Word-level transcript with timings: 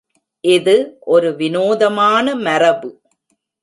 இது 0.43 0.75
ஒரு 1.07 1.35
வினோதமான 1.35 2.35
மரபு. 2.35 2.89